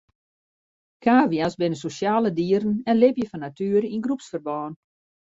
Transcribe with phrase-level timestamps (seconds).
[1.07, 4.73] Kavia's binne sosjale dieren en libje fan natuere yn groepsferbân.